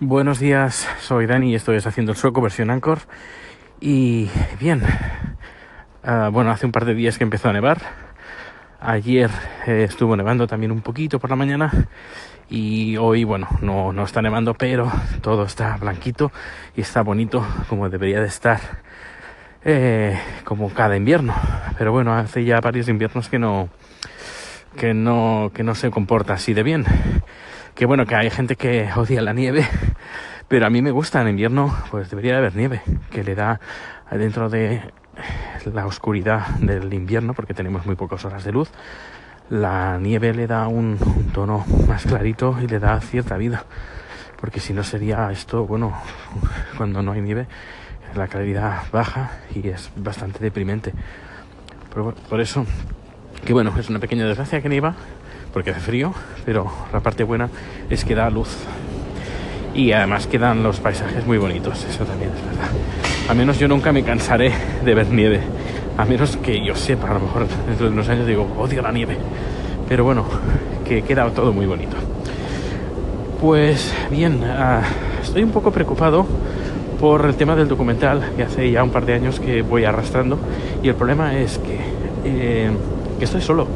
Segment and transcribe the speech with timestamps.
[0.00, 3.00] Buenos días, soy Dani y estoy haciendo el sueco versión Anchor.
[3.80, 4.80] Y bien,
[6.04, 7.78] uh, bueno, hace un par de días que empezó a nevar.
[8.78, 9.28] Ayer
[9.66, 11.72] eh, estuvo nevando también un poquito por la mañana.
[12.48, 14.88] Y hoy, bueno, no, no está nevando, pero
[15.20, 16.30] todo está blanquito
[16.76, 18.60] y está bonito como debería de estar.
[19.64, 21.34] Eh, como cada invierno.
[21.76, 23.68] Pero bueno, hace ya varios inviernos que no,
[24.76, 26.86] que no, que no se comporta así de bien
[27.78, 29.64] que bueno, que hay gente que odia la nieve,
[30.48, 33.60] pero a mí me gusta en invierno, pues debería de haber nieve, que le da
[34.10, 34.82] dentro de
[35.72, 38.68] la oscuridad del invierno, porque tenemos muy pocas horas de luz,
[39.48, 40.98] la nieve le da un,
[41.32, 43.64] tono más clarito y le da cierta vida,
[44.40, 45.96] porque si no sería esto, bueno,
[46.76, 47.46] cuando no hay nieve,
[48.16, 50.92] la claridad baja y es bastante deprimente.
[51.94, 52.66] Por, por eso,
[53.44, 54.96] que bueno, es una pequeña desgracia que nieva,
[55.52, 56.12] porque hace frío,
[56.44, 57.48] pero la parte buena
[57.90, 58.56] es que da luz.
[59.74, 62.70] Y además quedan los paisajes muy bonitos, eso también es verdad.
[63.28, 64.52] A menos yo nunca me cansaré
[64.84, 65.40] de ver nieve.
[65.96, 68.92] A menos que yo sepa, a lo mejor dentro de unos años digo, odio la
[68.92, 69.16] nieve.
[69.88, 70.24] Pero bueno,
[70.84, 71.96] que queda todo muy bonito.
[73.40, 76.26] Pues bien, uh, estoy un poco preocupado
[76.98, 80.38] por el tema del documental que hace ya un par de años que voy arrastrando.
[80.82, 81.78] Y el problema es que,
[82.24, 82.70] eh,
[83.18, 83.68] que estoy solo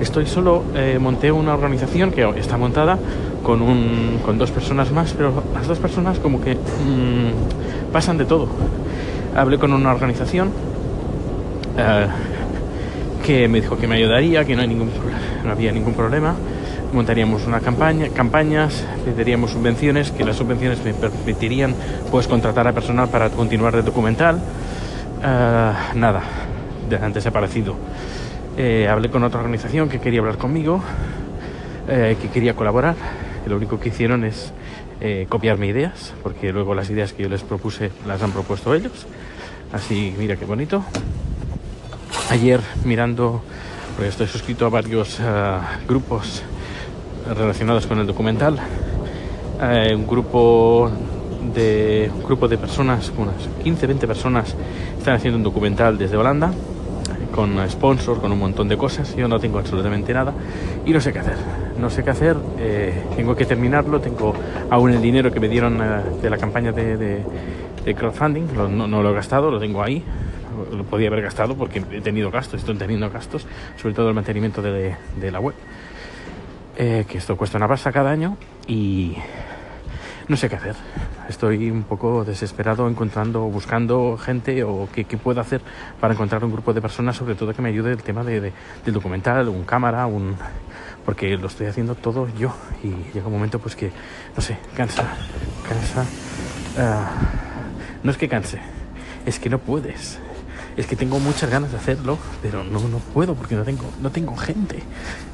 [0.00, 2.98] Estoy solo, eh, monté una organización que está montada
[3.42, 8.26] con, un, con dos personas más, pero las dos personas como que mmm, pasan de
[8.26, 8.46] todo.
[9.34, 10.50] Hablé con una organización
[11.78, 12.06] eh,
[13.24, 14.90] que me dijo que me ayudaría, que no, hay ningún,
[15.44, 16.34] no había ningún problema.
[16.92, 21.74] Montaríamos una campaña, campañas, pediríamos subvenciones, que las subvenciones me permitirían
[22.10, 24.40] pues contratar a personal para continuar el documental.
[25.22, 26.22] Eh, nada,
[27.02, 27.74] antes he aparecido.
[28.58, 30.80] Eh, hablé con otra organización que quería hablar conmigo,
[31.88, 32.94] eh, que quería colaborar.
[33.44, 34.52] Y lo único que hicieron es
[35.02, 39.06] eh, copiarme ideas, porque luego las ideas que yo les propuse las han propuesto ellos.
[39.74, 40.82] Así, mira qué bonito.
[42.30, 43.42] Ayer mirando,
[43.94, 45.20] porque estoy suscrito a varios
[45.86, 46.42] grupos
[47.28, 48.58] relacionados con el documental,
[49.94, 50.90] un grupo
[51.54, 54.54] de un grupo de personas, unas 15, 20 personas,
[54.98, 56.52] están haciendo un documental desde Holanda
[57.36, 59.14] con sponsor, con un montón de cosas.
[59.14, 60.32] Yo no tengo absolutamente nada
[60.86, 61.36] y no sé qué hacer.
[61.78, 64.34] No sé qué hacer, eh, tengo que terminarlo, tengo
[64.70, 67.22] aún el dinero que me dieron eh, de la campaña de,
[67.94, 70.02] crowdfunding, no, lo he gastado, lo tengo ahí.
[70.74, 73.46] Lo podía haber gastado porque he tenido gastos, estoy teniendo gastos,
[73.76, 75.54] sobre todo el mantenimiento de, de la web.
[76.78, 78.36] Eh, que esto cuesta una pasta cada año
[78.66, 79.16] y
[80.28, 80.74] no sé qué hacer.
[81.28, 85.60] Estoy un poco desesperado encontrando, buscando gente o qué, puedo hacer
[86.00, 88.94] para encontrar un grupo de personas, sobre todo que me ayude el tema de, del
[88.94, 90.36] documental, un cámara, un
[91.04, 93.92] porque lo estoy haciendo todo yo y llega un momento pues que,
[94.34, 95.04] no sé, cansa,
[95.68, 96.04] cansa.
[96.78, 97.10] Ah,
[98.02, 98.60] no es que canse,
[99.24, 100.18] es que no puedes
[100.76, 104.10] es que tengo muchas ganas de hacerlo, pero no, no puedo porque no tengo, no
[104.10, 104.82] tengo gente.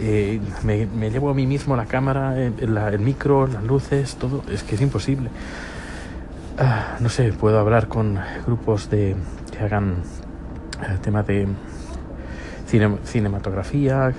[0.00, 4.42] Eh, me, me, llevo a mí mismo la cámara, el, el, micro, las luces, todo.
[4.50, 5.30] Es que es imposible.
[6.60, 9.14] Ah, no sé, puedo hablar con grupos de
[9.52, 10.02] que hagan
[10.84, 11.46] el eh, tema de
[13.04, 14.14] cinematografía, eh,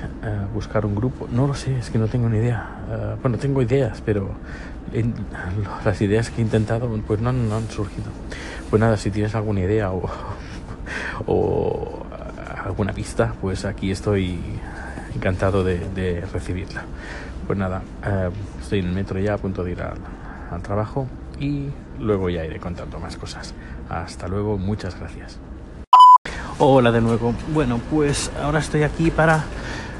[0.54, 1.28] buscar un grupo.
[1.30, 3.18] No lo sé, es que no tengo ni idea.
[3.22, 4.30] bueno, tengo ideas, pero
[5.84, 8.08] las ideas que he intentado pues no, no han surgido.
[8.70, 10.10] Pues nada, si tienes alguna idea o
[11.28, 12.06] o
[12.64, 14.40] alguna pista, pues aquí estoy
[15.14, 16.84] encantado de, recibirla.
[17.46, 18.30] Pues nada, eh,
[18.62, 21.06] estoy en el metro ya a punto de ir al trabajo
[21.40, 21.70] y
[22.00, 23.54] luego ya iré contando más cosas.
[23.90, 25.40] Hasta luego, muchas gracias.
[26.58, 27.34] Hola de nuevo.
[27.54, 29.44] Bueno, pues ahora estoy aquí para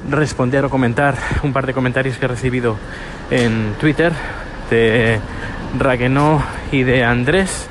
[0.10, 2.76] responder o comentar un par de comentarios que he recibido
[3.32, 4.12] en Twitter
[4.70, 5.20] de
[5.78, 7.70] Raguenó y de Andrés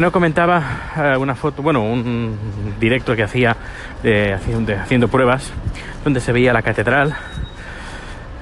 [0.00, 2.36] no comentaba una foto, bueno, un
[2.80, 3.56] directo que hacía
[4.34, 5.52] haciendo, pruebas,
[6.02, 7.14] donde se veía la catedral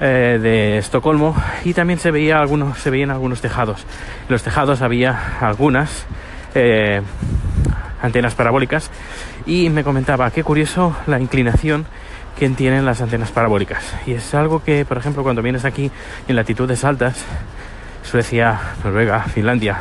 [0.01, 3.85] eh, de Estocolmo y también se veía algunos, se veían algunos tejados.
[4.27, 6.05] En los tejados había algunas
[6.53, 7.01] eh,
[8.01, 8.91] antenas parabólicas
[9.45, 11.85] y me comentaba qué curioso la inclinación
[12.37, 13.95] que tienen las antenas parabólicas.
[14.05, 15.89] Y es algo que, por ejemplo, cuando vienes aquí
[16.27, 17.23] en latitudes altas,
[18.03, 19.79] Suecia, Noruega, Finlandia,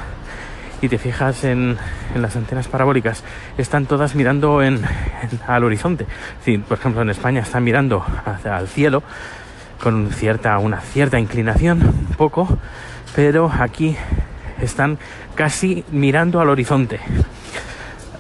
[0.81, 1.77] y te fijas en,
[2.15, 3.25] las antenas parabólicas,
[3.59, 4.83] están todas mirando en,
[5.47, 6.07] al horizonte.
[6.45, 9.03] Si, por ejemplo, en España están mirando hacia el cielo
[9.83, 12.59] con cierta, una cierta inclinación, un poco,
[13.15, 13.97] pero aquí
[14.61, 14.99] están
[15.35, 17.01] casi mirando al horizonte.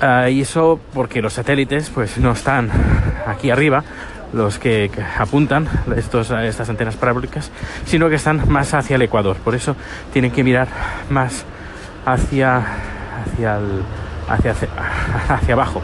[0.01, 2.71] Ah, y eso porque los satélites pues no están
[3.27, 3.85] aquí arriba,
[4.33, 7.51] los que, apuntan estos, estas antenas parabólicas,
[7.87, 9.37] sino que están más hacia el ecuador.
[9.37, 9.77] Por eso
[10.13, 10.69] tienen que mirar
[11.11, 11.45] más
[12.05, 13.83] hacia, hacia, el,
[14.29, 14.55] hacia,
[15.29, 15.81] hacia, abajo.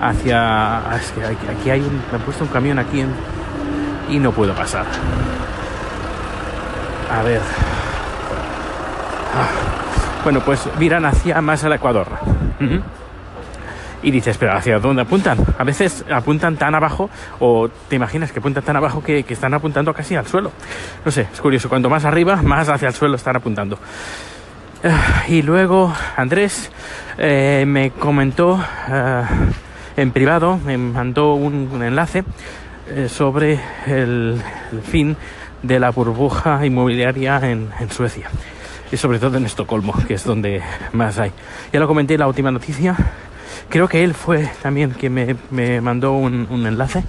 [0.00, 0.94] Hacia.
[0.94, 1.20] Aquí,
[1.58, 2.00] aquí hay un.
[2.10, 3.10] Me han puesto un camión aquí en,
[4.10, 4.84] y no puedo pasar.
[7.10, 7.40] A ver.
[9.34, 9.70] Ah.
[10.22, 12.06] Bueno, pues miran hacia más al Ecuador.
[14.02, 15.38] Y dices, pero ¿hacia dónde apuntan?
[15.58, 19.92] A veces apuntan tan abajo, o te imaginas que apuntan tan abajo que, están apuntando
[19.94, 20.52] casi al suelo.
[21.04, 21.68] No sé, es curioso.
[21.68, 23.78] Cuanto más arriba, más hacia el suelo están apuntando.
[24.84, 26.70] Ah, Y luego Andrés
[27.18, 29.22] eh, me comentó eh,
[29.96, 32.24] en privado, me mandó un enlace
[32.90, 34.40] eh, sobre el,
[34.82, 35.16] fin
[35.62, 38.28] de la burbuja inmobiliaria en, Suecia
[38.90, 41.32] y sobre todo en Estocolmo, que es donde más hay.
[41.72, 42.96] Ya lo comenté en la última noticia.
[43.68, 47.04] Creo que él fue también quien me, me mandó un, un enlace.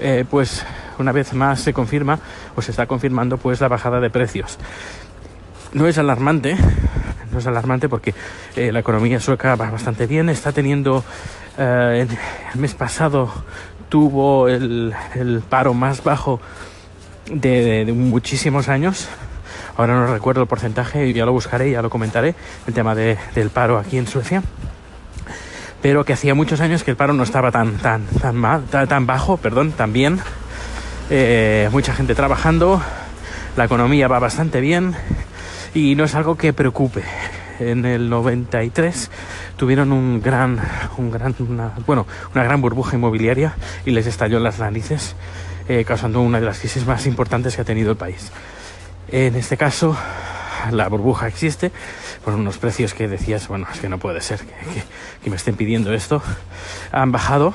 [0.00, 0.64] Eh, pues
[0.98, 2.18] una vez más se confirma
[2.56, 4.58] o se está confirmando pues la bajada de precios.
[5.72, 6.56] No es alarmante,
[7.30, 8.14] no es alarmante porque
[8.56, 10.28] eh, la economía sueca va bastante bien.
[10.28, 11.04] Está teniendo,
[11.58, 12.08] en-
[12.54, 13.30] el mes pasado
[13.88, 16.40] tuvo el, el paro más bajo
[17.30, 19.08] de, muchísimos años.
[19.76, 22.34] Ahora no recuerdo el porcentaje, ya lo buscaré, ya lo comentaré,
[22.66, 24.42] el tema de- del paro aquí en Suecia.
[25.80, 28.88] Pero que hacía muchos años que el paro no estaba tan, tan, tan, mal, tan,
[28.88, 30.18] tan bajo, perdón, tan bien.
[31.10, 32.82] Eh, mucha gente trabajando,
[33.56, 34.94] la economía va bastante bien
[35.74, 37.02] y no es algo que preocupe.
[37.60, 39.10] En el 93
[39.58, 40.58] tuvieron un gran,
[40.96, 45.14] un gran, una, bueno, una gran burbuja inmobiliaria y les estalló en las narices,
[45.68, 48.32] eh, causando una de las crisis más importantes que ha tenido el país.
[49.10, 49.96] En este caso,
[50.70, 51.72] la burbuja existe
[52.24, 54.40] por unos precios que decías, bueno, es que no puede ser
[55.22, 56.22] que, me estén pidiendo esto.
[56.92, 57.52] Han bajado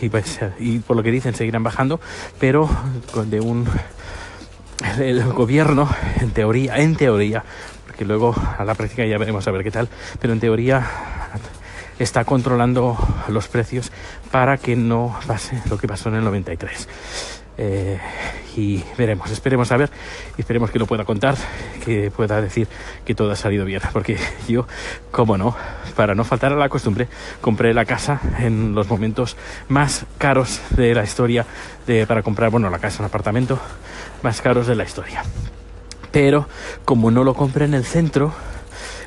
[0.00, 2.00] y, pues, y por lo que dicen seguirán bajando,
[2.38, 2.70] pero
[3.26, 3.66] de un
[4.98, 5.88] el, gobierno,
[6.20, 7.44] en teoría, en teoría,
[7.86, 9.88] porque luego a la práctica ya veremos a ver qué tal,
[10.20, 10.86] pero en teoría
[11.98, 12.96] está controlando
[13.28, 13.92] los precios
[14.30, 16.88] para que no pase lo que pasó en el 93.
[17.62, 17.98] Eh,
[18.56, 19.90] y veremos, esperemos a ver,
[20.38, 21.36] esperemos que lo pueda contar,
[21.84, 22.66] que pueda decir
[23.04, 24.16] que todo ha salido bien, porque
[24.48, 24.66] yo,
[25.10, 25.54] como no,
[25.94, 27.06] para no faltar a la costumbre,
[27.40, 29.36] compré la casa en los momentos
[29.68, 31.44] más caros de la historia
[32.06, 33.58] para comprar, bueno, la casa, un apartamento,
[34.22, 35.22] más caros de la historia.
[36.12, 36.48] Pero
[36.84, 38.32] como no lo compré en el centro,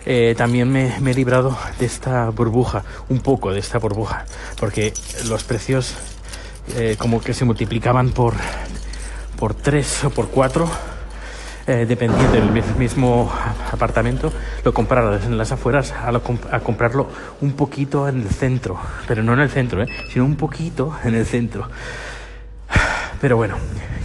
[0.05, 4.25] eh, también me, he librado de esta burbuja, un poco de esta burbuja,
[4.59, 4.93] porque
[5.27, 5.95] los precios
[6.75, 8.33] eh, como que se multiplicaban por,
[9.37, 10.69] por tres o por cuatro,
[11.67, 13.31] eh, dependiendo del mi- mismo
[13.71, 14.31] apartamento,
[14.65, 16.21] lo comprara en las afueras a, lo
[16.51, 17.07] a comprarlo
[17.39, 18.77] un poquito en el centro,
[19.07, 21.69] pero no en el centro, sino un poquito en el centro.
[23.21, 23.55] Pero bueno,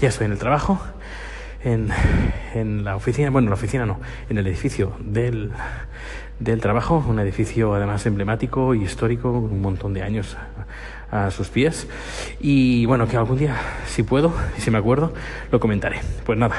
[0.00, 0.80] ya estoy en el trabajo,
[1.64, 1.88] en,
[2.54, 5.52] en la oficina, bueno, en la oficina no, en el edificio del,
[6.38, 10.36] del trabajo, un edificio además emblemático y histórico, un montón de años
[11.10, 11.88] a, a sus pies.
[12.40, 13.56] Y bueno, que algún día,
[13.86, 15.12] si puedo y si me acuerdo,
[15.50, 16.00] lo comentaré.
[16.24, 16.56] Pues nada,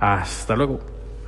[0.00, 0.97] hasta luego.